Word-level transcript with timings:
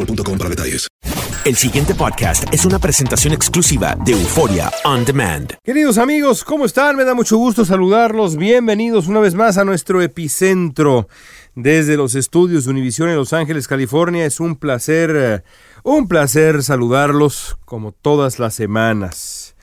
boostmobile.com 0.00 0.38
para 0.38 0.50
detalles. 0.50 0.88
El 1.44 1.56
siguiente 1.56 1.94
podcast 1.94 2.44
es 2.52 2.66
una 2.66 2.78
presentación 2.78 3.32
exclusiva 3.32 3.96
de 4.04 4.12
Euforia 4.12 4.70
On 4.84 5.04
Demand. 5.06 5.54
Queridos 5.64 5.96
amigos, 5.96 6.44
¿cómo 6.44 6.66
están? 6.66 6.96
Me 6.96 7.04
da 7.04 7.14
mucho 7.14 7.38
gusto 7.38 7.64
saludarlos. 7.64 8.36
Bienvenidos 8.36 9.08
una 9.08 9.20
vez 9.20 9.34
más 9.34 9.56
a 9.56 9.64
nuestro 9.64 10.02
epicentro 10.02 11.08
desde 11.54 11.96
los 11.96 12.14
estudios 12.14 12.64
de 12.64 12.70
Univisión 12.70 13.08
en 13.08 13.16
Los 13.16 13.32
Ángeles, 13.32 13.68
California. 13.68 14.26
Es 14.26 14.38
un 14.38 14.56
placer, 14.56 15.12
eh, 15.16 15.42
un 15.82 16.08
placer 16.08 16.62
saludarlos 16.62 17.56
como 17.64 17.92
todas 17.92 18.38
las 18.38 18.54
semanas. 18.54 19.56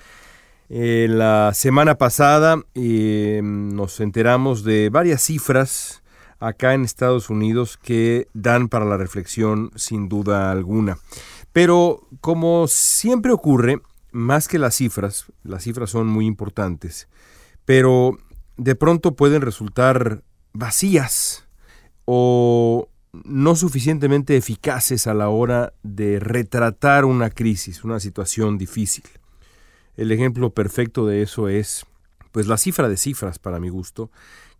Eh, 0.70 1.08
la 1.10 1.52
semana 1.54 2.00
pasada 2.00 2.60
eh, 2.74 3.40
nos 3.44 4.00
enteramos 4.00 4.64
de 4.64 4.90
varias 4.90 5.22
cifras 5.22 6.02
acá 6.40 6.74
en 6.74 6.84
Estados 6.84 7.30
Unidos 7.30 7.78
que 7.78 8.28
dan 8.34 8.70
para 8.70 8.86
la 8.86 8.98
reflexión 8.98 9.72
sin 9.76 10.10
duda 10.10 10.52
alguna. 10.52 10.98
Pero 11.54 12.08
como 12.22 12.68
siempre 12.68 13.32
ocurre, 13.32 13.82
más 14.12 14.48
que 14.48 14.60
las 14.60 14.76
cifras, 14.76 15.26
las 15.44 15.64
cifras 15.64 15.90
son 15.90 16.08
muy 16.08 16.26
importantes, 16.26 17.08
pero 17.66 18.18
de 18.58 18.76
pronto 18.76 19.16
pueden 19.16 19.42
resultar 19.42 20.24
vacías 20.54 21.48
o 22.06 22.90
no 23.24 23.56
suficientemente 23.56 24.38
eficaces 24.38 25.08
a 25.08 25.14
la 25.14 25.30
hora 25.30 25.74
de 25.84 26.20
retratar 26.20 27.06
una 27.06 27.30
crisis, 27.30 27.84
una 27.84 28.00
situación 28.00 28.58
difícil. 28.58 29.06
El 29.96 30.12
ejemplo 30.12 30.52
perfecto 30.52 31.06
de 31.08 31.22
eso 31.22 31.50
es 31.50 31.86
pues 32.32 32.48
la 32.48 32.58
cifra 32.58 32.88
de 32.88 32.98
cifras 32.98 33.40
para 33.40 33.60
mi 33.60 33.70
gusto, 33.70 34.12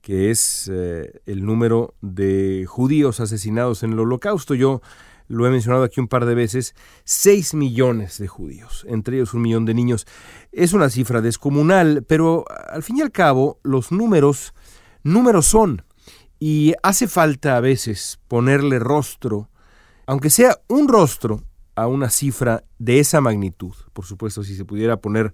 que 0.08 0.32
es 0.32 0.72
eh, 0.74 1.20
el 1.26 1.46
número 1.46 1.94
de 2.00 2.64
judíos 2.66 3.20
asesinados 3.20 3.84
en 3.84 3.92
el 3.92 4.00
holocausto. 4.00 4.56
Yo 4.56 4.82
lo 5.28 5.46
he 5.46 5.50
mencionado 5.50 5.84
aquí 5.84 6.00
un 6.00 6.08
par 6.08 6.26
de 6.26 6.34
veces, 6.34 6.76
6 7.04 7.56
millones 7.56 8.18
de 8.18 8.30
judíos, 8.30 8.86
entre 8.88 9.18
ellos 9.18 9.34
un 9.34 9.42
millón 9.42 9.66
de 9.66 9.74
niños. 9.74 10.08
Es 10.54 10.72
una 10.72 10.90
cifra 10.90 11.20
descomunal, 11.20 12.06
pero 12.08 12.46
al 12.70 12.84
fin 12.84 13.00
y 13.00 13.02
al 13.02 13.12
cabo 13.12 13.60
los 13.64 13.92
números, 13.92 14.54
números 15.04 15.46
son, 15.46 15.84
y 16.40 16.74
hace 16.84 17.10
falta 17.10 17.58
a 17.58 17.60
veces 17.60 18.18
ponerle 18.30 18.80
rostro, 18.80 19.50
aunque 20.06 20.30
sea 20.30 20.58
un 20.70 20.88
rostro, 20.88 21.44
a 21.76 21.88
una 21.88 22.10
cifra 22.10 22.64
de 22.80 23.00
esa 23.00 23.20
magnitud. 23.20 23.74
Por 23.92 24.06
supuesto, 24.06 24.42
si 24.42 24.56
se 24.56 24.64
pudiera 24.64 25.02
poner 25.02 25.34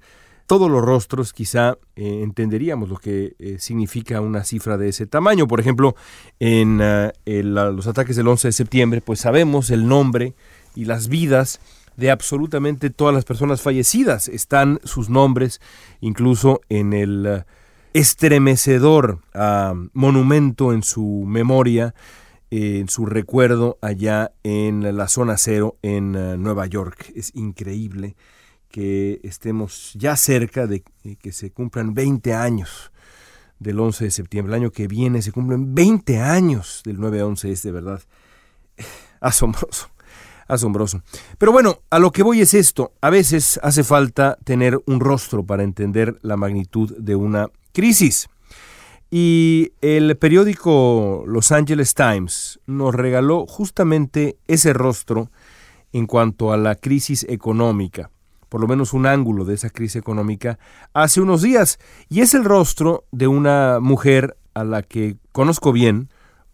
todos 0.54 0.70
los 0.70 0.84
rostros, 0.84 1.34
quizá 1.34 1.80
eh, 1.96 2.22
entenderíamos 2.22 2.88
lo 2.88 2.98
que 2.98 3.34
eh, 3.40 3.56
significa 3.58 4.22
una 4.22 4.44
cifra 4.44 4.78
de 4.78 4.90
ese 4.90 5.08
tamaño. 5.08 5.48
Por 5.48 5.60
ejemplo, 5.60 5.96
en 6.40 6.80
el, 7.26 7.56
los 7.56 7.88
ataques 7.88 8.16
del 8.16 8.28
11 8.28 8.50
de 8.50 8.52
septiembre, 8.52 9.02
pues 9.02 9.20
sabemos 9.20 9.72
el 9.72 9.88
nombre 9.88 10.36
y 10.76 10.86
las 10.86 11.08
vidas 11.08 11.60
de 11.98 12.12
absolutamente 12.12 12.92
todas 12.92 13.16
las 13.16 13.26
personas 13.26 13.64
fallecidas. 13.64 14.28
Están 14.28 14.80
sus 14.84 15.10
nombres 15.10 15.60
incluso 16.02 16.62
en 16.70 16.94
el 16.94 17.26
uh, 17.26 17.52
estremecedor 17.94 19.22
uh, 19.34 19.90
monumento 19.94 20.72
en 20.72 20.84
su 20.84 21.24
memoria, 21.26 21.96
eh, 22.52 22.78
en 22.80 22.90
su 22.90 23.08
recuerdo 23.08 23.80
allá 23.82 24.34
en 24.44 24.96
la 24.96 25.08
zona 25.08 25.36
cero 25.38 25.78
en 25.82 26.12
Nueva 26.44 26.68
York. 26.68 27.12
Es 27.16 27.32
increíble 27.34 28.16
que 28.74 29.22
estemos 29.22 29.92
ya 29.94 30.16
cerca 30.16 30.66
de 30.66 30.82
que 30.82 31.32
se 31.32 31.52
cumplan 31.52 31.94
20 31.94 32.34
años 32.34 32.92
del 33.60 33.80
11 33.80 34.06
de 34.06 34.10
septiembre. 34.10 34.56
El 34.56 34.64
año 34.64 34.72
que 34.72 34.88
viene 34.88 35.22
se 35.22 35.32
cumplen 35.32 35.76
20 35.76 36.20
años 36.20 36.82
del 36.84 36.98
9-11. 36.98 37.50
Es 37.50 37.62
de 37.62 37.72
verdad 37.72 38.02
asombroso, 39.20 39.92
asombroso. 40.48 41.04
Pero 41.38 41.52
bueno, 41.52 41.82
a 41.92 42.00
lo 42.00 42.12
que 42.12 42.24
voy 42.24 42.42
es 42.42 42.56
esto. 42.56 42.94
A 43.00 43.12
veces 43.12 43.60
hace 43.62 43.84
falta 43.84 44.40
tener 44.44 44.82
un 44.88 45.00
rostro 45.00 45.46
para 45.46 45.62
entender 45.62 46.18
la 46.24 46.36
magnitud 46.36 46.98
de 46.98 47.16
una 47.16 47.52
crisis. 47.74 48.28
Y 49.12 49.74
el 49.82 50.18
periódico 50.18 51.26
Los 51.28 51.52
Angeles 51.52 51.94
Times 51.94 52.60
nos 52.66 52.96
regaló 52.96 53.46
justamente 53.46 54.40
ese 54.48 54.74
rostro 54.74 55.30
en 55.92 56.08
cuanto 56.08 56.52
a 56.52 56.58
la 56.58 56.74
crisis 56.74 57.24
económica 57.30 58.10
por 58.54 58.62
lo 58.62 58.68
menos 58.68 58.94
un 58.94 59.08
ángulo 59.08 59.46
de 59.46 59.56
esa 59.56 59.72
crisis 59.72 59.96
económica, 59.96 60.60
hace 60.94 61.22
unos 61.22 61.42
días. 61.42 61.80
Y 62.08 62.22
es 62.22 62.36
el 62.36 62.44
rostro 62.44 63.06
de 63.12 63.26
una 63.26 63.80
mujer 63.82 64.38
a 64.54 64.64
la 64.64 64.84
que 64.84 65.18
conozco 65.32 65.72
bien, 65.72 66.10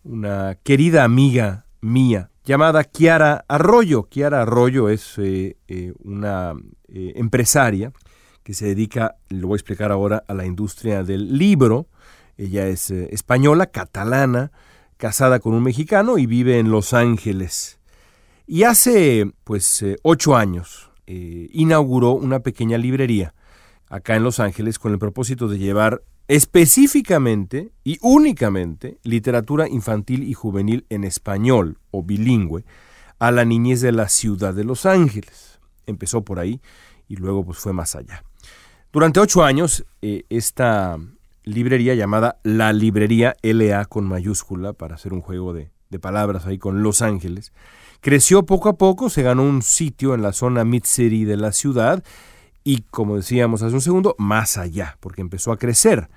una 0.06 0.56
querida 0.64 1.04
amiga 1.04 1.66
mía, 1.82 2.32
llamada 2.46 2.86
Kiara 2.86 3.44
Arroyo. 3.50 4.04
Kiara 4.04 4.44
Arroyo 4.44 4.88
es 4.88 5.18
eh, 5.18 5.58
eh, 5.68 5.92
una 6.02 6.54
eh, 6.88 7.12
empresaria 7.18 7.92
que 8.44 8.54
se 8.54 8.68
dedica, 8.68 9.18
lo 9.28 9.48
voy 9.48 9.56
a 9.56 9.58
explicar 9.58 9.92
ahora, 9.92 10.24
a 10.26 10.34
la 10.34 10.46
industria 10.46 11.04
del 11.04 11.38
libro. 11.38 11.88
Ella 12.38 12.68
es 12.68 12.92
española, 12.92 13.66
catalana, 13.66 14.54
casada 14.96 15.42
con 15.42 15.54
un 15.54 15.64
mexicano 15.64 16.18
y 16.18 16.28
vive 16.28 16.60
en 16.60 16.72
Los 16.72 16.94
Ángeles. 16.94 17.78
Y 18.48 18.64
hace, 18.64 19.30
pues, 19.44 19.84
ocho 20.02 20.38
años, 20.38 20.89
eh, 21.12 21.50
inauguró 21.54 22.12
una 22.12 22.42
pequeña 22.42 22.78
librería 22.78 23.34
acá 23.90 24.16
en 24.16 24.22
Los 24.22 24.40
Ángeles 24.40 24.78
con 24.78 24.92
el 24.92 25.00
propósito 25.00 25.48
de 25.48 25.58
llevar 25.58 26.04
específicamente 26.28 27.72
y 27.84 27.98
únicamente 28.04 29.00
literatura 29.02 29.68
infantil 29.68 30.22
y 30.22 30.36
juvenil 30.36 30.86
en 30.90 31.04
español 31.04 31.80
o 31.90 32.04
bilingüe 32.04 32.64
a 33.18 33.32
la 33.32 33.44
niñez 33.44 33.82
de 33.82 33.92
la 33.92 34.08
ciudad 34.08 34.54
de 34.54 34.64
Los 34.64 34.86
Ángeles. 34.86 35.60
Empezó 35.88 36.22
por 36.22 36.38
ahí 36.38 36.62
y 37.08 37.16
luego 37.16 37.44
pues 37.44 37.58
fue 37.58 37.74
más 37.74 37.96
allá. 37.96 38.24
Durante 38.94 39.20
ocho 39.20 39.44
años, 39.44 39.86
eh, 40.04 40.26
esta 40.30 41.00
librería 41.44 41.96
llamada 41.96 42.38
La 42.44 42.72
Librería 42.72 43.36
LA 43.42 43.86
con 43.86 44.06
mayúscula, 44.06 44.74
para 44.74 44.94
hacer 44.94 45.12
un 45.12 45.22
juego 45.22 45.54
de, 45.54 45.72
de 45.90 45.98
palabras 45.98 46.46
ahí 46.46 46.60
con 46.60 46.84
Los 46.84 47.02
Ángeles, 47.02 47.52
creció 48.02 48.46
poco 48.46 48.70
a 48.70 48.78
poco, 48.78 49.10
se 49.10 49.24
ganó 49.24 49.44
un 49.44 49.62
sitio 49.62 50.14
en 50.14 50.22
la 50.22 50.34
zona 50.34 50.64
Mid-City 50.64 51.26
de 51.26 51.38
la 51.38 51.52
ciudad 51.52 52.04
y, 52.64 52.82
como 52.92 53.16
decíamos 53.16 53.62
hace 53.62 53.74
un 53.74 53.82
segundo, 53.82 54.16
más 54.18 54.58
allá, 54.58 54.98
porque 55.00 55.22
empezó 55.22 55.52
a 55.52 55.58
crecer. 55.58 56.10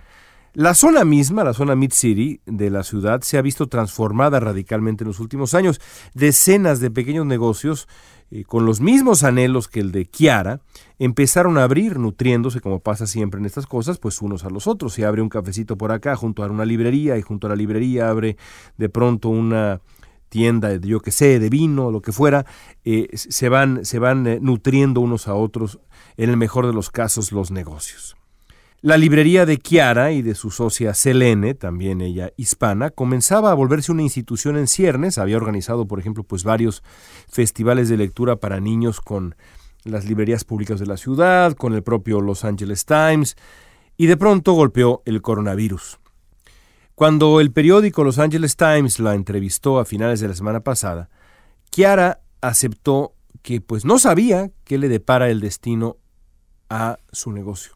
La 0.54 0.74
zona 0.74 1.04
misma, 1.04 1.44
la 1.44 1.54
zona 1.54 1.74
Mid-City 1.74 2.42
de 2.44 2.68
la 2.68 2.82
ciudad, 2.82 3.22
se 3.22 3.38
ha 3.38 3.42
visto 3.42 3.68
transformada 3.68 4.38
radicalmente 4.38 5.02
en 5.02 5.08
los 5.08 5.18
últimos 5.18 5.54
años. 5.54 5.80
Decenas 6.12 6.78
de 6.80 6.90
pequeños 6.90 7.24
negocios 7.24 7.88
eh, 8.34 8.44
con 8.44 8.64
los 8.64 8.80
mismos 8.80 9.24
anhelos 9.24 9.68
que 9.68 9.80
el 9.80 9.92
de 9.92 10.06
Kiara, 10.06 10.60
empezaron 10.98 11.58
a 11.58 11.64
abrir, 11.64 11.98
nutriéndose, 11.98 12.62
como 12.62 12.80
pasa 12.80 13.06
siempre 13.06 13.38
en 13.38 13.44
estas 13.44 13.66
cosas, 13.66 13.98
pues 13.98 14.22
unos 14.22 14.44
a 14.44 14.48
los 14.48 14.66
otros. 14.66 14.94
Se 14.94 15.04
abre 15.04 15.20
un 15.20 15.28
cafecito 15.28 15.76
por 15.76 15.92
acá, 15.92 16.16
junto 16.16 16.42
a 16.42 16.46
una 16.46 16.64
librería, 16.64 17.18
y 17.18 17.22
junto 17.22 17.46
a 17.46 17.50
la 17.50 17.56
librería 17.56 18.08
abre 18.08 18.38
de 18.78 18.88
pronto 18.88 19.28
una 19.28 19.82
tienda, 20.32 20.74
yo 20.76 21.00
que 21.00 21.10
sé, 21.10 21.38
de 21.38 21.50
vino, 21.50 21.90
lo 21.90 22.00
que 22.00 22.10
fuera, 22.10 22.46
eh, 22.86 23.06
se 23.12 23.50
van, 23.50 23.84
se 23.84 23.98
van 23.98 24.26
eh, 24.26 24.38
nutriendo 24.40 25.02
unos 25.02 25.28
a 25.28 25.34
otros, 25.34 25.78
en 26.16 26.30
el 26.30 26.38
mejor 26.38 26.66
de 26.66 26.72
los 26.72 26.90
casos, 26.90 27.32
los 27.32 27.50
negocios. 27.50 28.16
La 28.80 28.96
librería 28.96 29.44
de 29.44 29.58
Chiara 29.58 30.10
y 30.10 30.22
de 30.22 30.34
su 30.34 30.50
socia 30.50 30.94
Selene, 30.94 31.52
también 31.52 32.00
ella 32.00 32.32
hispana, 32.38 32.88
comenzaba 32.88 33.50
a 33.50 33.54
volverse 33.54 33.92
una 33.92 34.02
institución 34.02 34.56
en 34.56 34.66
ciernes. 34.66 35.18
Había 35.18 35.36
organizado, 35.36 35.86
por 35.86 36.00
ejemplo, 36.00 36.24
pues 36.24 36.44
varios 36.44 36.82
festivales 37.28 37.90
de 37.90 37.98
lectura 37.98 38.36
para 38.36 38.58
niños 38.58 39.02
con 39.02 39.36
las 39.84 40.06
librerías 40.06 40.44
públicas 40.44 40.80
de 40.80 40.86
la 40.86 40.96
ciudad, 40.96 41.52
con 41.52 41.74
el 41.74 41.82
propio 41.82 42.22
Los 42.22 42.44
Angeles 42.44 42.86
Times, 42.86 43.36
y 43.98 44.06
de 44.06 44.16
pronto 44.16 44.54
golpeó 44.54 45.02
el 45.04 45.20
coronavirus. 45.20 46.00
Cuando 46.94 47.40
el 47.40 47.52
periódico 47.52 48.04
Los 48.04 48.18
Angeles 48.18 48.56
Times 48.56 48.98
la 49.00 49.14
entrevistó 49.14 49.78
a 49.78 49.84
finales 49.84 50.20
de 50.20 50.28
la 50.28 50.34
semana 50.34 50.60
pasada, 50.60 51.08
Chiara 51.70 52.20
aceptó 52.40 53.14
que 53.42 53.60
pues 53.60 53.84
no 53.84 53.98
sabía 53.98 54.50
qué 54.64 54.78
le 54.78 54.88
depara 54.88 55.30
el 55.30 55.40
destino 55.40 55.96
a 56.68 56.98
su 57.10 57.32
negocio 57.32 57.72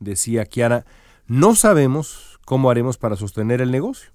decía 0.00 0.46
Kiara, 0.46 0.84
no 1.26 1.54
sabemos 1.54 2.40
cómo 2.44 2.70
haremos 2.70 2.98
para 2.98 3.14
sostener 3.14 3.60
el 3.60 3.70
negocio. 3.70 4.10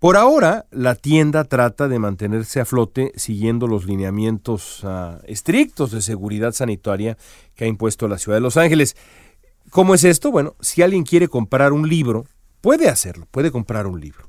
Por 0.00 0.16
ahora, 0.16 0.66
la 0.70 0.94
tienda 0.94 1.44
trata 1.44 1.88
de 1.88 1.98
mantenerse 1.98 2.60
a 2.60 2.64
flote 2.64 3.12
siguiendo 3.16 3.66
los 3.66 3.86
lineamientos 3.86 4.80
ah, 4.82 5.20
estrictos 5.24 5.90
de 5.90 6.02
seguridad 6.02 6.52
sanitaria 6.52 7.16
que 7.54 7.64
ha 7.64 7.68
impuesto 7.68 8.08
la 8.08 8.18
ciudad 8.18 8.36
de 8.36 8.42
Los 8.42 8.56
Ángeles. 8.56 8.96
¿Cómo 9.70 9.94
es 9.94 10.04
esto? 10.04 10.30
Bueno, 10.30 10.54
si 10.60 10.82
alguien 10.82 11.04
quiere 11.04 11.28
comprar 11.28 11.72
un 11.72 11.88
libro, 11.88 12.26
puede 12.66 12.88
hacerlo, 12.88 13.28
puede 13.30 13.52
comprar 13.52 13.86
un 13.86 14.00
libro. 14.00 14.28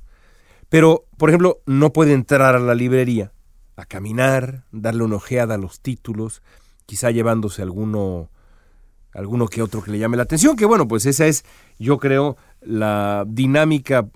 Pero, 0.69 1.05
por 1.17 1.31
ejemplo, 1.31 1.57
no 1.65 1.91
puede 1.91 2.13
entrar 2.13 2.55
a 2.55 2.59
la 2.59 2.75
librería 2.75 3.31
a 3.75 3.85
caminar, 3.85 4.63
darle 4.71 5.05
una 5.05 5.15
ojeada 5.15 5.55
a 5.55 5.57
los 5.57 5.79
títulos, 5.79 6.43
quizá 6.85 7.09
llevándose 7.09 7.63
alguno 7.63 8.29
alguno 9.11 9.47
que 9.47 9.63
otro 9.63 9.81
que 9.81 9.89
le 9.89 9.97
llame 9.97 10.17
la 10.17 10.23
atención, 10.23 10.55
que 10.55 10.65
bueno, 10.65 10.87
pues 10.87 11.07
esa 11.07 11.25
es, 11.25 11.45
yo 11.79 11.97
creo, 11.97 12.37
la 12.61 13.25
dinámica 13.27 14.07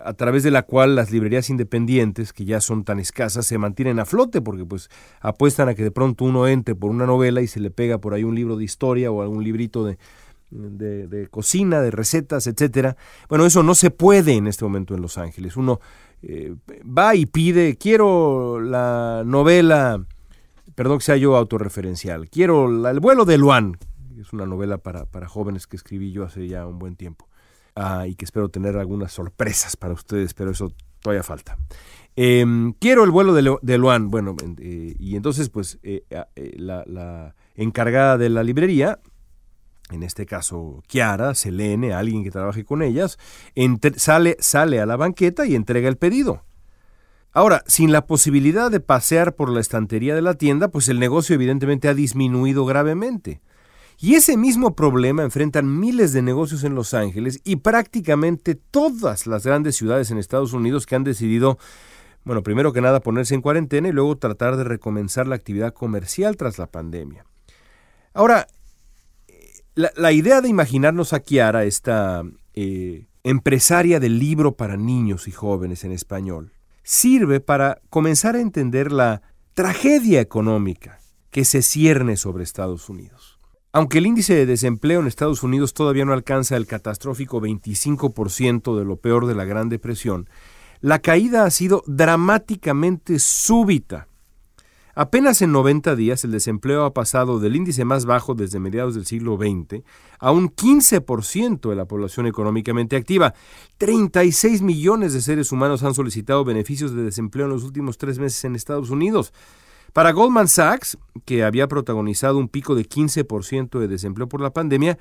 a 0.00 0.14
través 0.14 0.42
de 0.42 0.50
la 0.50 0.62
cual 0.62 0.96
las 0.96 1.12
librerías 1.12 1.48
independientes, 1.48 2.32
que 2.32 2.44
ya 2.44 2.60
son 2.60 2.82
tan 2.82 2.98
escasas, 2.98 3.46
se 3.46 3.56
mantienen 3.58 4.00
a 4.00 4.04
flote, 4.04 4.40
porque 4.40 4.64
pues 4.64 4.90
apuestan 5.20 5.68
a 5.68 5.74
que 5.76 5.84
de 5.84 5.92
pronto 5.92 6.24
uno 6.24 6.48
entre 6.48 6.74
por 6.74 6.90
una 6.90 7.06
novela 7.06 7.40
y 7.40 7.46
se 7.46 7.60
le 7.60 7.70
pega 7.70 7.98
por 7.98 8.14
ahí 8.14 8.24
un 8.24 8.34
libro 8.34 8.56
de 8.56 8.64
historia 8.64 9.12
o 9.12 9.22
algún 9.22 9.44
librito 9.44 9.84
de, 9.84 9.98
de, 10.50 11.28
cocina, 11.30 11.80
de 11.80 11.90
recetas, 11.90 12.46
etcétera. 12.46 12.96
Bueno, 13.28 13.46
eso 13.46 13.62
no 13.62 13.74
se 13.74 13.90
puede 13.90 14.34
en 14.34 14.46
este 14.46 14.64
momento 14.64 14.94
en 14.94 15.02
Los 15.02 15.18
Ángeles. 15.18 15.56
Uno 15.56 15.80
eh, 16.22 16.54
va 16.84 17.14
y 17.14 17.26
pide, 17.26 17.76
quiero 17.76 18.60
la 18.60 19.22
novela, 19.24 20.04
perdón 20.74 20.98
que 20.98 21.04
sea 21.04 21.16
yo 21.16 21.36
autorreferencial, 21.36 22.28
quiero 22.28 22.88
el 22.88 23.00
vuelo 23.00 23.24
de 23.24 23.38
Luan, 23.38 23.78
es 24.20 24.32
una 24.32 24.46
novela 24.46 24.78
para, 24.78 25.06
jóvenes 25.28 25.66
que 25.66 25.76
escribí 25.76 26.12
yo 26.12 26.24
hace 26.24 26.46
ya 26.46 26.66
un 26.66 26.78
buen 26.78 26.96
tiempo. 26.96 27.26
Ah, 27.76 28.06
y 28.06 28.16
que 28.16 28.24
espero 28.24 28.48
tener 28.48 28.76
algunas 28.76 29.12
sorpresas 29.12 29.76
para 29.76 29.94
ustedes, 29.94 30.34
pero 30.34 30.50
eso 30.50 30.72
todavía 31.00 31.22
falta. 31.22 31.56
Em, 32.16 32.72
quiero 32.74 33.04
el 33.04 33.10
vuelo 33.10 33.32
de, 33.32 33.56
de 33.62 33.78
Luan. 33.78 34.10
Bueno, 34.10 34.36
eh, 34.58 34.94
y 34.98 35.16
entonces, 35.16 35.48
pues, 35.48 35.78
eh, 35.82 36.04
la, 36.56 37.34
encargada 37.54 38.18
de 38.18 38.28
la 38.28 38.42
librería, 38.42 39.00
en 39.90 40.02
este 40.02 40.26
caso 40.26 40.82
Kiara, 40.86 41.34
Selene, 41.34 41.92
alguien 41.92 42.24
que 42.24 42.30
trabaje 42.30 42.64
con 42.64 42.82
ellas, 42.82 43.18
sale, 43.96 44.36
sale 44.40 44.80
a 44.80 44.86
la 44.86 44.96
banqueta 44.96 45.46
y 45.46 45.54
entrega 45.54 45.88
el 45.88 45.96
pedido. 45.96 46.44
Ahora, 47.32 47.62
sin 47.66 47.92
la 47.92 48.06
posibilidad 48.06 48.70
de 48.70 48.80
pasear 48.80 49.36
por 49.36 49.50
la 49.50 49.60
estantería 49.60 50.14
de 50.14 50.22
la 50.22 50.34
tienda, 50.34 50.68
pues 50.68 50.88
el 50.88 50.98
negocio 50.98 51.34
evidentemente 51.34 51.88
ha 51.88 51.94
disminuido 51.94 52.64
gravemente. 52.64 53.40
Y 54.02 54.14
ese 54.14 54.36
mismo 54.36 54.74
problema 54.74 55.22
enfrentan 55.22 55.78
miles 55.78 56.12
de 56.12 56.22
negocios 56.22 56.64
en 56.64 56.74
Los 56.74 56.94
Ángeles 56.94 57.40
y 57.44 57.56
prácticamente 57.56 58.54
todas 58.54 59.26
las 59.26 59.44
grandes 59.44 59.76
ciudades 59.76 60.10
en 60.10 60.18
Estados 60.18 60.54
Unidos 60.54 60.86
que 60.86 60.96
han 60.96 61.04
decidido, 61.04 61.58
bueno, 62.24 62.42
primero 62.42 62.72
que 62.72 62.80
nada 62.80 63.00
ponerse 63.00 63.34
en 63.34 63.42
cuarentena 63.42 63.88
y 63.88 63.92
luego 63.92 64.16
tratar 64.16 64.56
de 64.56 64.64
recomenzar 64.64 65.28
la 65.28 65.36
actividad 65.36 65.74
comercial 65.74 66.36
tras 66.38 66.58
la 66.58 66.66
pandemia. 66.66 67.26
Ahora, 68.14 68.46
la, 69.74 70.12
idea 70.12 70.40
de 70.40 70.48
imaginarnos 70.48 71.12
a 71.12 71.20
Kiara, 71.20 71.64
esta 71.64 72.22
eh, 72.54 73.06
empresaria 73.24 74.00
del 74.00 74.18
libro 74.18 74.56
para 74.56 74.76
niños 74.76 75.28
y 75.28 75.32
jóvenes 75.32 75.84
en 75.84 75.92
español, 75.92 76.52
sirve 76.82 77.40
para 77.40 77.80
comenzar 77.90 78.34
a 78.34 78.40
entender 78.40 78.92
la 78.92 79.22
tragedia 79.54 80.20
económica 80.20 81.00
que 81.30 81.44
se 81.44 81.62
cierne 81.62 82.16
sobre 82.16 82.44
Estados 82.44 82.88
Unidos. 82.88 83.38
Aunque 83.72 83.98
el 83.98 84.06
índice 84.06 84.34
de 84.34 84.46
desempleo 84.46 85.00
en 85.00 85.06
Estados 85.06 85.44
Unidos 85.44 85.74
todavía 85.74 86.04
no 86.04 86.12
alcanza 86.12 86.56
el 86.56 86.66
catastrófico 86.66 87.40
25% 87.40 88.76
de 88.76 88.84
lo 88.84 88.96
peor 88.96 89.26
de 89.26 89.36
la 89.36 89.44
Gran 89.44 89.68
Depresión, 89.68 90.28
la 90.80 90.98
caída 90.98 91.44
ha 91.44 91.50
sido 91.50 91.84
dramáticamente 91.86 93.18
súbita. 93.18 94.08
Apenas 95.00 95.40
en 95.40 95.50
90 95.52 95.96
días 95.96 96.24
el 96.24 96.30
desempleo 96.30 96.84
ha 96.84 96.92
pasado 96.92 97.40
del 97.40 97.56
índice 97.56 97.86
más 97.86 98.04
bajo 98.04 98.34
desde 98.34 98.60
mediados 98.60 98.94
del 98.94 99.06
siglo 99.06 99.38
XX 99.38 99.82
a 100.18 100.30
un 100.30 100.50
15% 100.50 101.70
de 101.70 101.74
la 101.74 101.86
población 101.86 102.26
económicamente 102.26 102.96
activa. 102.96 103.32
36 103.78 104.60
millones 104.60 105.14
de 105.14 105.22
seres 105.22 105.52
humanos 105.52 105.82
han 105.84 105.94
solicitado 105.94 106.44
beneficios 106.44 106.94
de 106.94 107.02
desempleo 107.02 107.46
en 107.46 107.52
los 107.52 107.64
últimos 107.64 107.96
tres 107.96 108.18
meses 108.18 108.44
en 108.44 108.54
Estados 108.54 108.90
Unidos. 108.90 109.32
Para 109.94 110.12
Goldman 110.12 110.48
Sachs, 110.48 110.98
que 111.24 111.44
había 111.44 111.66
protagonizado 111.66 112.36
un 112.36 112.48
pico 112.48 112.74
de 112.74 112.86
15% 112.86 113.78
de 113.78 113.88
desempleo 113.88 114.28
por 114.28 114.42
la 114.42 114.52
pandemia, 114.52 114.98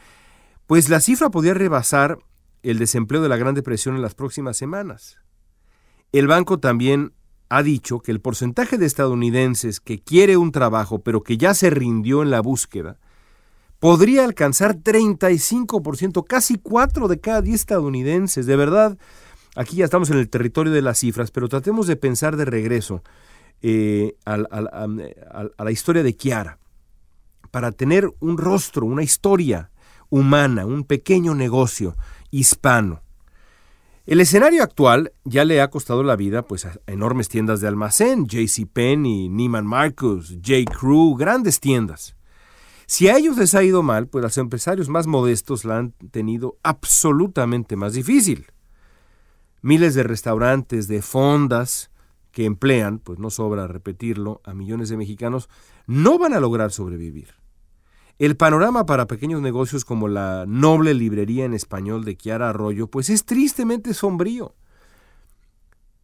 pues 0.66 0.88
la 0.88 1.02
cifra 1.02 1.30
podía 1.30 1.54
rebasar 1.54 2.20
el 2.64 2.80
desempleo 2.80 3.22
de 3.22 3.28
la 3.28 3.36
Gran 3.36 3.54
Depresión 3.54 3.98
en 3.98 4.02
las 4.02 4.16
próximas 4.16 4.56
semanas. 4.56 5.18
El 6.14 6.28
banco 6.28 6.58
también 6.58 7.12
ha 7.50 7.64
dicho 7.64 8.00
que 8.00 8.12
el 8.12 8.22
porcentaje 8.22 8.78
de 8.78 8.86
estadounidenses 8.86 9.80
que 9.80 10.00
quiere 10.00 10.38
un 10.38 10.52
trabajo 10.52 11.00
pero 11.00 11.24
que 11.24 11.38
ya 11.38 11.54
se 11.54 11.70
rindió 11.70 12.22
en 12.22 12.30
la 12.30 12.42
búsqueda 12.42 12.98
podría 13.80 14.26
alcanzar 14.26 14.76
35%, 14.76 16.26
casi 16.26 16.58
4 16.58 17.08
de 17.08 17.20
cada 17.20 17.42
10 17.42 17.56
estadounidenses. 17.56 18.46
De 18.46 18.56
verdad, 18.56 18.98
aquí 19.56 19.78
ya 19.78 19.86
estamos 19.86 20.10
en 20.10 20.18
el 20.18 20.30
territorio 20.30 20.72
de 20.72 20.82
las 20.82 21.00
cifras, 21.00 21.32
pero 21.32 21.48
tratemos 21.48 21.88
de 21.88 21.96
pensar 21.96 22.36
de 22.36 22.46
regreso. 22.46 23.02
Eh, 23.62 24.16
a, 24.26 24.38
la 24.38 25.72
historia 25.72 26.04
de 26.04 26.16
Kiara, 26.16 26.60
para 27.52 27.72
tener 27.72 28.10
un 28.20 28.38
rostro, 28.38 28.86
una 28.86 29.04
historia 29.04 29.70
humana, 30.10 30.66
un 30.66 30.84
pequeño 30.84 31.36
negocio 31.36 31.98
hispano. 32.32 33.02
El 34.10 34.22
escenario 34.22 34.64
actual 34.64 35.14
ya 35.24 35.46
le 35.46 35.62
ha 35.62 35.70
costado 35.70 36.02
la 36.02 36.16
vida 36.16 36.42
pues, 36.42 36.66
a 36.66 36.80
enormes 36.88 37.30
tiendas 37.30 37.62
de 37.62 37.68
almacén, 37.68 38.26
JCPenney, 38.26 39.30
Neiman 39.30 39.68
Marcus, 39.68 40.36
J. 40.44 40.66
Crew, 40.66 41.16
grandes 41.16 41.60
tiendas. 41.60 42.16
Si 42.88 43.08
a 43.08 43.18
ellos 43.18 43.38
les 43.38 43.54
ha 43.54 43.62
ido 43.62 43.84
mal, 43.84 44.08
pues 44.08 44.24
los 44.24 44.40
empresarios 44.40 44.90
más 44.90 45.06
modestos 45.06 45.64
la 45.64 45.78
han 45.78 45.92
tenido 46.10 46.58
absolutamente 46.64 47.76
más 47.76 47.94
difícil. 47.94 48.48
Miles 49.62 49.94
de 49.94 50.02
restaurantes, 50.02 50.88
de 50.88 51.04
fondas, 51.04 51.92
que 52.32 52.46
emplean, 52.46 52.98
pues 52.98 53.20
no 53.20 53.30
sobra 53.30 53.68
repetirlo, 53.68 54.42
a 54.44 54.56
millones 54.56 54.90
de 54.90 54.98
mexicanos, 54.98 55.50
no 55.86 56.18
van 56.18 56.34
a 56.34 56.40
lograr 56.40 56.72
sobrevivir. 56.72 57.36
El 58.20 58.36
panorama 58.36 58.86
para 58.86 59.08
pequeños 59.08 59.42
negocios 59.42 59.86
como 59.86 60.10
la 60.10 60.44
noble 60.46 60.94
librería 60.94 61.46
en 61.46 61.54
español 61.54 62.04
de 62.04 62.18
Kiara 62.18 62.50
Arroyo, 62.50 62.88
pues 62.88 63.10
es 63.10 63.24
tristemente 63.24 63.94
sombrío. 63.94 64.56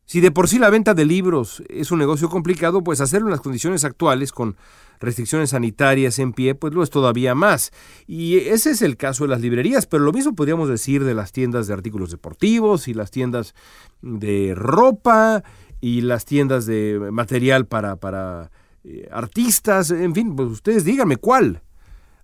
Si 0.06 0.22
de 0.22 0.32
por 0.32 0.48
sí 0.48 0.58
la 0.58 0.70
venta 0.70 0.94
de 0.94 1.04
libros 1.04 1.62
es 1.68 1.92
un 1.92 2.00
negocio 2.00 2.30
complicado, 2.30 2.86
pues 2.86 3.02
hacerlo 3.02 3.28
en 3.28 3.32
las 3.32 3.42
condiciones 3.42 3.84
actuales, 3.84 4.32
con 4.32 4.56
restricciones 5.02 5.50
sanitarias 5.50 6.18
en 6.20 6.32
pie, 6.32 6.56
pues 6.56 6.74
lo 6.74 6.84
es 6.84 6.90
todavía 6.90 7.36
más. 7.36 7.72
Y 8.08 8.38
ese 8.38 8.70
es 8.72 8.82
el 8.82 8.96
caso 8.96 9.26
de 9.26 9.32
las 9.32 9.42
librerías, 9.42 9.86
pero 9.86 10.06
lo 10.06 10.14
mismo 10.14 10.36
podríamos 10.36 10.70
decir 10.70 11.04
de 11.04 11.16
las 11.16 11.34
tiendas 11.34 11.68
de 11.68 11.74
artículos 11.74 12.12
deportivos 12.12 12.88
y 12.88 12.94
las 12.94 13.12
tiendas 13.12 13.56
de 14.02 14.54
ropa 14.56 15.44
y 15.82 16.00
las 16.00 16.24
tiendas 16.24 16.66
de 16.66 17.10
material 17.12 17.66
para, 17.66 17.98
para 17.98 18.52
eh, 18.86 19.10
artistas, 19.12 19.92
en 19.92 20.16
fin, 20.16 20.34
pues 20.34 20.48
ustedes 20.48 20.86
díganme 20.86 21.18
cuál. 21.18 21.62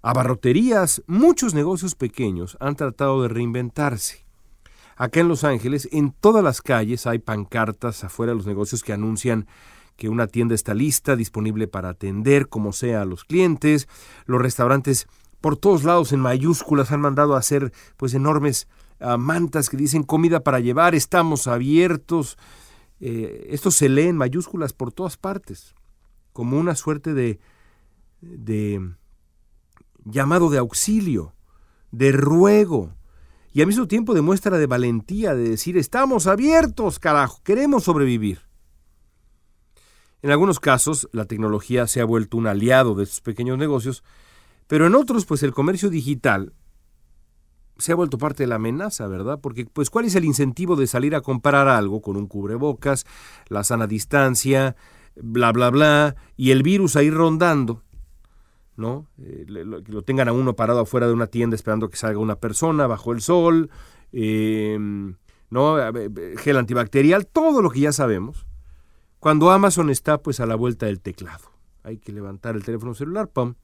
Abarroterías, 0.01 1.03
muchos 1.05 1.53
negocios 1.53 1.93
pequeños 1.95 2.57
han 2.59 2.75
tratado 2.75 3.21
de 3.21 3.27
reinventarse. 3.27 4.25
Acá 4.95 5.19
en 5.19 5.27
Los 5.27 5.43
Ángeles, 5.43 5.87
en 5.91 6.11
todas 6.11 6.43
las 6.43 6.61
calles 6.61 7.05
hay 7.07 7.19
pancartas 7.19 8.03
afuera 8.03 8.31
de 8.31 8.37
los 8.37 8.47
negocios 8.47 8.83
que 8.83 8.93
anuncian 8.93 9.47
que 9.95 10.09
una 10.09 10.27
tienda 10.27 10.55
está 10.55 10.73
lista, 10.73 11.15
disponible 11.15 11.67
para 11.67 11.89
atender 11.89 12.49
como 12.49 12.73
sea 12.73 13.03
a 13.03 13.05
los 13.05 13.23
clientes. 13.23 13.87
Los 14.25 14.41
restaurantes 14.41 15.07
por 15.39 15.57
todos 15.57 15.83
lados 15.83 16.13
en 16.13 16.19
mayúsculas 16.19 16.91
han 16.91 17.01
mandado 17.01 17.35
a 17.35 17.39
hacer 17.39 17.71
pues 17.97 18.13
enormes 18.15 18.67
ah, 18.99 19.17
mantas 19.17 19.69
que 19.69 19.77
dicen 19.77 20.03
comida 20.03 20.39
para 20.39 20.59
llevar, 20.59 20.95
estamos 20.95 21.47
abiertos. 21.47 22.37
Eh, 22.99 23.47
esto 23.51 23.69
se 23.69 23.89
lee 23.89 24.07
en 24.07 24.17
mayúsculas 24.17 24.73
por 24.73 24.91
todas 24.91 25.17
partes, 25.17 25.75
como 26.33 26.59
una 26.59 26.75
suerte 26.75 27.13
de, 27.13 27.39
de 28.21 28.93
llamado 30.05 30.49
de 30.49 30.57
auxilio, 30.57 31.33
de 31.91 32.11
ruego, 32.11 32.95
y 33.53 33.61
al 33.61 33.67
mismo 33.67 33.87
tiempo 33.87 34.13
demuestra 34.13 34.57
de 34.57 34.67
valentía 34.67 35.35
de 35.35 35.49
decir, 35.49 35.77
estamos 35.77 36.27
abiertos, 36.27 36.99
carajo, 36.99 37.41
queremos 37.43 37.83
sobrevivir. 37.83 38.39
En 40.21 40.31
algunos 40.31 40.59
casos, 40.59 41.09
la 41.11 41.25
tecnología 41.25 41.87
se 41.87 41.99
ha 41.99 42.05
vuelto 42.05 42.37
un 42.37 42.47
aliado 42.47 42.95
de 42.95 43.03
estos 43.03 43.21
pequeños 43.21 43.57
negocios, 43.57 44.03
pero 44.67 44.87
en 44.87 44.95
otros, 44.95 45.25
pues 45.25 45.43
el 45.43 45.51
comercio 45.51 45.89
digital 45.89 46.53
se 47.77 47.91
ha 47.91 47.95
vuelto 47.95 48.17
parte 48.17 48.43
de 48.43 48.47
la 48.47 48.55
amenaza, 48.55 49.07
¿verdad? 49.07 49.39
Porque, 49.41 49.65
pues, 49.65 49.89
¿cuál 49.89 50.05
es 50.05 50.15
el 50.15 50.23
incentivo 50.23 50.75
de 50.75 50.87
salir 50.87 51.15
a 51.15 51.21
comprar 51.21 51.67
algo 51.67 52.01
con 52.01 52.15
un 52.15 52.27
cubrebocas, 52.27 53.05
la 53.47 53.63
sana 53.63 53.87
distancia, 53.87 54.75
bla, 55.15 55.51
bla, 55.51 55.71
bla, 55.71 56.15
y 56.37 56.51
el 56.51 56.63
virus 56.63 56.95
ahí 56.95 57.09
rondando? 57.09 57.83
¿No? 58.81 59.07
Eh, 59.19 59.45
lo, 59.47 59.83
que 59.83 59.91
lo 59.93 60.01
tengan 60.01 60.27
a 60.27 60.33
uno 60.33 60.55
parado 60.55 60.81
afuera 60.81 61.07
de 61.07 61.13
una 61.13 61.27
tienda 61.27 61.55
esperando 61.55 61.89
que 61.89 61.95
salga 61.95 62.19
una 62.19 62.35
persona 62.35 62.87
bajo 62.87 63.13
el 63.13 63.21
sol, 63.21 63.69
em, 64.11 65.15
¿no? 65.49 65.77
Gel 66.37 66.57
antibacterial, 66.57 67.27
todo 67.27 67.61
lo 67.61 67.69
que 67.69 67.79
ya 67.79 67.93
sabemos. 67.93 68.45
Cuando 69.19 69.51
Amazon 69.51 69.89
está 69.89 70.17
pues 70.17 70.39
a 70.39 70.45
la 70.45 70.55
vuelta 70.55 70.87
del 70.87 70.99
teclado. 70.99 71.51
Hay 71.83 71.97
que 71.97 72.11
levantar 72.11 72.55
el 72.55 72.63
teléfono 72.63 72.93
celular, 72.93 73.29
pam, 73.29 73.55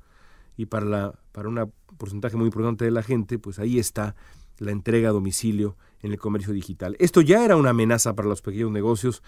y 0.55 0.67
para, 0.67 0.85
la, 0.85 1.13
para 1.31 1.49
un 1.49 1.71
porcentaje 1.97 2.37
muy 2.37 2.45
importante 2.45 2.85
de 2.85 2.91
la 2.91 3.03
gente, 3.03 3.39
pues 3.39 3.59
ahí 3.59 3.79
está 3.79 4.15
la 4.59 4.71
entrega 4.71 5.09
a 5.09 5.11
domicilio 5.11 5.77
en 6.01 6.11
el 6.11 6.19
comercio 6.19 6.53
digital. 6.53 6.95
Esto 6.99 7.21
ya 7.21 7.43
era 7.43 7.55
una 7.55 7.71
amenaza 7.71 8.15
para 8.15 8.27
los 8.27 8.41
pequeños 8.41 8.71
negocios 8.71 9.21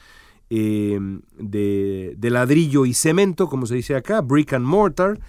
em, 0.49 1.21
de, 1.37 2.15
de, 2.17 2.29
ladrillo 2.29 2.85
y 2.85 2.93
cemento, 2.93 3.47
como 3.47 3.65
se 3.65 3.75
dice 3.75 3.95
acá, 3.95 4.21
brick 4.21 4.53
and 4.53 4.65
mortar, 4.65 5.19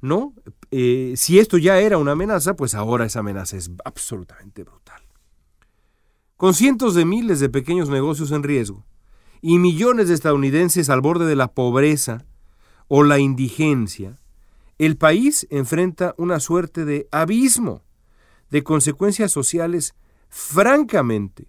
¿no? 0.00 0.34
Eh, 0.70 1.14
si 1.16 1.38
esto 1.38 1.58
ya 1.58 1.78
era 1.80 1.98
una 1.98 2.12
amenaza, 2.12 2.54
pues 2.54 2.74
ahora 2.74 3.04
esa 3.04 3.20
amenaza 3.20 3.56
es 3.56 3.70
absolutamente 3.84 4.62
brutal. 4.64 5.02
Con 6.36 6.54
cientos 6.54 6.94
de 6.94 7.04
miles 7.04 7.40
de 7.40 7.48
pequeños 7.48 7.88
negocios 7.88 8.30
en 8.30 8.42
riesgo 8.42 8.86
y 9.42 9.58
millones 9.58 10.08
de 10.08 10.14
estadounidenses 10.14 10.88
al 10.88 11.00
borde 11.00 11.26
de 11.26 11.36
la 11.36 11.52
pobreza 11.52 12.24
o 12.88 13.02
la 13.02 13.18
indigencia, 13.18 14.18
el 14.78 14.96
país 14.96 15.46
enfrenta 15.50 16.14
una 16.16 16.40
suerte 16.40 16.84
de 16.84 17.06
abismo 17.10 17.84
de 18.50 18.64
consecuencias 18.64 19.30
sociales 19.30 19.94
francamente, 20.28 21.46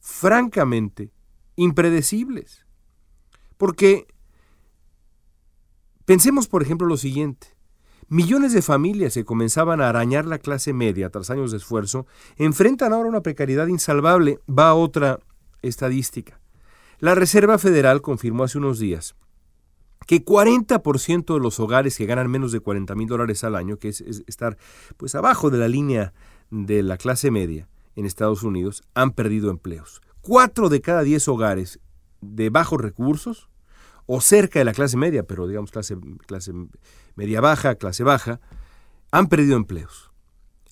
francamente 0.00 1.10
impredecibles. 1.56 2.64
Porque 3.56 4.06
Pensemos, 6.10 6.48
por 6.48 6.60
ejemplo, 6.60 6.88
lo 6.88 6.96
siguiente. 6.96 7.46
Millones 8.08 8.52
de 8.52 8.62
familias 8.62 9.14
que 9.14 9.24
comenzaban 9.24 9.80
a 9.80 9.88
arañar 9.88 10.26
la 10.26 10.40
clase 10.40 10.72
media 10.72 11.08
tras 11.10 11.30
años 11.30 11.52
de 11.52 11.58
esfuerzo 11.58 12.04
enfrentan 12.34 12.92
ahora 12.92 13.08
una 13.08 13.20
precariedad 13.20 13.68
insalvable. 13.68 14.40
Va 14.50 14.74
otra 14.74 15.20
estadística. 15.62 16.40
La 16.98 17.14
Reserva 17.14 17.58
Federal 17.58 18.02
confirmó 18.02 18.42
hace 18.42 18.58
unos 18.58 18.80
días 18.80 19.14
que 20.08 20.24
40% 20.24 21.32
de 21.32 21.38
los 21.38 21.60
hogares 21.60 21.96
que 21.96 22.06
ganan 22.06 22.28
menos 22.28 22.50
de 22.50 22.58
40 22.58 22.92
mil 22.96 23.06
dólares 23.06 23.44
al 23.44 23.54
año, 23.54 23.76
que 23.76 23.90
es, 23.90 24.00
estar 24.00 24.58
pues 24.96 25.14
abajo 25.14 25.48
de 25.48 25.58
la 25.58 25.68
línea 25.68 26.12
de 26.50 26.82
la 26.82 26.96
clase 26.96 27.30
media 27.30 27.68
en 27.94 28.04
Estados 28.04 28.42
Unidos, 28.42 28.82
han 28.94 29.12
perdido 29.12 29.48
empleos. 29.48 30.02
Cuatro 30.22 30.70
de 30.70 30.80
cada 30.80 31.04
diez 31.04 31.28
hogares 31.28 31.78
de 32.20 32.50
bajos 32.50 32.80
recursos 32.80 33.49
o 34.12 34.20
cerca 34.20 34.58
de 34.58 34.64
la 34.64 34.72
clase 34.72 34.96
media, 34.96 35.22
pero 35.22 35.46
digamos 35.46 35.70
clase, 35.70 35.96
clase 36.26 36.52
media 37.14 37.40
baja, 37.40 37.76
clase 37.76 38.02
baja, 38.02 38.40
han 39.12 39.28
perdido 39.28 39.56
empleos. 39.56 40.10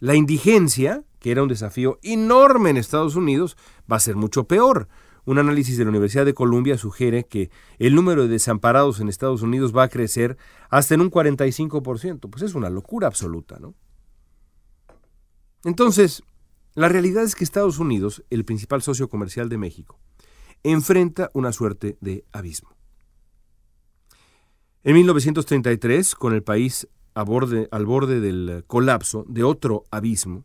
La 0.01 0.17
indigencia, 0.17 1.05
que 1.21 1.31
era 1.31 1.45
un 1.45 1.49
desafío 1.49 2.01
enorme 2.03 2.71
en 2.71 2.77
Estados 2.77 3.15
Unidos, 3.15 3.57
va 3.91 3.95
a 3.95 4.01
ser 4.01 4.17
mucho 4.17 4.49
peor. 4.49 4.89
Un 5.25 5.39
análisis 5.39 5.79
de 5.79 5.85
la 5.85 5.91
Universidad 5.91 6.25
de 6.25 6.35
Columbia 6.35 6.77
sugiere 6.79 7.27
que 7.27 7.49
el 7.79 7.95
número 7.95 8.23
de 8.23 8.29
desamparados 8.29 8.99
en 8.99 9.09
Estados 9.09 9.43
Unidos 9.43 9.73
va 9.73 9.85
a 9.85 9.89
crecer 9.89 10.37
hasta 10.69 10.95
en 10.95 11.03
un 11.03 11.11
45%. 11.13 12.29
Pues 12.31 12.43
es 12.43 12.57
una 12.57 12.71
locura 12.71 13.07
absoluta, 13.07 13.61
¿no? 13.61 13.77
Entonces, 15.63 16.25
la 16.75 16.89
realidad 16.89 17.23
es 17.23 17.37
que 17.37 17.45
Estados 17.45 17.79
Unidos, 17.79 18.25
el 18.31 18.45
principal 18.45 18.83
socio 18.83 19.09
comercial 19.09 19.49
de 19.49 19.59
México, 19.59 20.01
enfrenta 20.65 21.31
una 21.35 21.53
suerte 21.53 21.99
de 22.01 22.25
abismo. 22.33 22.78
En 24.85 24.95
1933, 24.95 26.15
con 26.15 26.35
el 26.35 26.43
país 26.43 26.89
al 27.15 27.25
borde 27.27 28.21
del 28.21 28.65
colapso 28.67 29.25
de 29.29 29.43
otro 29.43 29.85
abismo, 29.91 30.45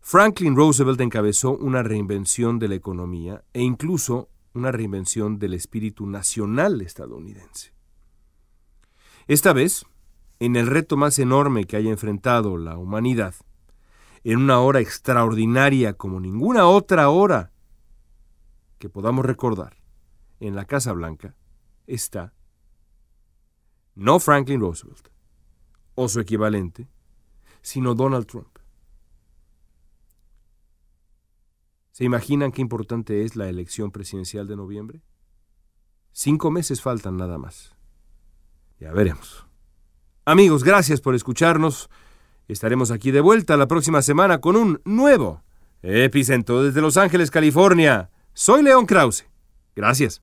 Franklin 0.00 0.54
Roosevelt 0.54 1.00
encabezó 1.00 1.56
una 1.56 1.82
reinvención 1.82 2.60
de 2.60 2.68
la 2.68 2.76
economía 2.76 3.42
e 3.52 3.62
incluso 3.62 4.28
una 4.54 4.70
reinvención 4.70 5.40
del 5.40 5.54
espíritu 5.54 6.06
nacional 6.06 6.80
estadounidense. 6.80 7.72
Esta 9.26 9.52
vez, 9.52 9.84
en 10.38 10.54
el 10.54 10.68
reto 10.68 10.96
más 10.96 11.18
enorme 11.18 11.64
que 11.64 11.76
haya 11.76 11.90
enfrentado 11.90 12.56
la 12.56 12.78
humanidad, 12.78 13.34
en 14.22 14.38
una 14.38 14.60
hora 14.60 14.80
extraordinaria 14.80 15.94
como 15.94 16.20
ninguna 16.20 16.68
otra 16.68 17.08
hora 17.10 17.52
que 18.78 18.88
podamos 18.88 19.26
recordar, 19.26 19.76
en 20.38 20.54
la 20.54 20.64
Casa 20.64 20.92
Blanca, 20.92 21.34
está 21.88 22.32
no 23.98 24.20
Franklin 24.20 24.60
Roosevelt 24.60 25.08
o 25.96 26.08
su 26.08 26.20
equivalente, 26.20 26.88
sino 27.60 27.94
Donald 27.94 28.26
Trump. 28.26 28.58
¿Se 31.90 32.04
imaginan 32.04 32.52
qué 32.52 32.62
importante 32.62 33.24
es 33.24 33.34
la 33.34 33.48
elección 33.48 33.90
presidencial 33.90 34.46
de 34.46 34.54
noviembre? 34.54 35.02
Cinco 36.12 36.52
meses 36.52 36.80
faltan 36.80 37.16
nada 37.16 37.38
más. 37.38 37.74
Ya 38.78 38.92
veremos. 38.92 39.46
Amigos, 40.24 40.62
gracias 40.62 41.00
por 41.00 41.16
escucharnos. 41.16 41.90
Estaremos 42.46 42.92
aquí 42.92 43.10
de 43.10 43.20
vuelta 43.20 43.56
la 43.56 43.66
próxima 43.66 44.00
semana 44.00 44.40
con 44.40 44.54
un 44.54 44.80
nuevo 44.84 45.42
epicentro 45.82 46.62
desde 46.62 46.80
Los 46.80 46.96
Ángeles, 46.96 47.32
California. 47.32 48.10
Soy 48.32 48.62
León 48.62 48.86
Krause. 48.86 49.26
Gracias. 49.74 50.22